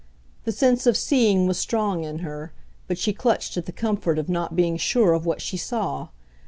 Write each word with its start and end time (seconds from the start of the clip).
The 0.45 0.51
sense 0.51 0.87
of 0.87 0.97
seeing 0.97 1.45
was 1.45 1.59
strong 1.59 2.03
in 2.05 2.19
her, 2.25 2.53
but 2.87 2.97
she 2.97 3.13
clutched 3.13 3.55
at 3.55 3.67
the 3.67 3.71
comfort 3.71 4.17
of 4.17 4.29
not 4.29 4.55
being 4.55 4.75
sure 4.77 5.13
of 5.13 5.27
what 5.27 5.43
she 5.43 5.57
saw. 5.57 6.07